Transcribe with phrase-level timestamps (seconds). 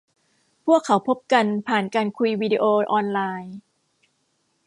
[0.65, 3.55] พวกเขาพบกันผ่านการคุยวีดีโอออนไลน์